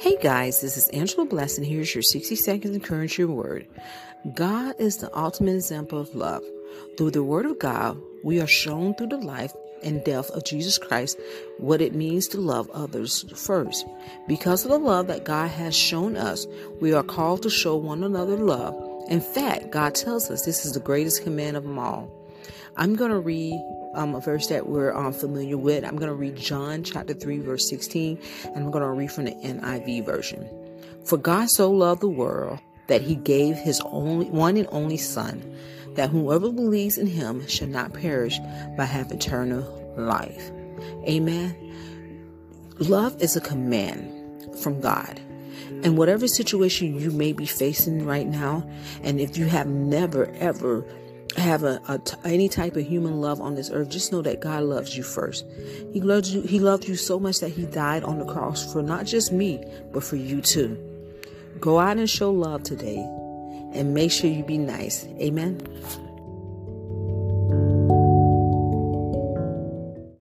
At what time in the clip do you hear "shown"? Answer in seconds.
8.46-8.94, 15.74-16.16